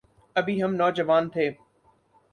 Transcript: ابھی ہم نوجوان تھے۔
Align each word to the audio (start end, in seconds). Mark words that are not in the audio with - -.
ابھی 0.35 0.55
ہم 0.63 0.71
نوجوان 0.75 1.23
تھے۔ 1.29 1.45